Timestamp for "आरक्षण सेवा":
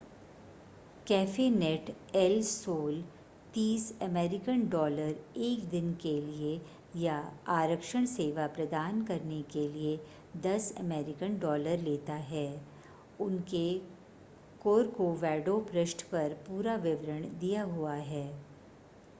7.57-8.47